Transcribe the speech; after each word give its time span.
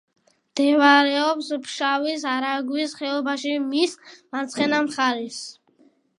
მდებარეობს 0.53 1.49
ფშავის 1.65 2.25
არაგვის 2.31 2.97
ხეობაში, 3.03 3.53
მის 3.69 3.95
მარცხენა 4.17 4.83
მხარეს. 4.91 5.41